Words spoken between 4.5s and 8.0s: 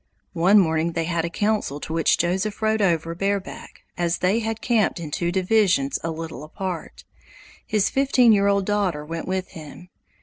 camped in two divisions a little apart. His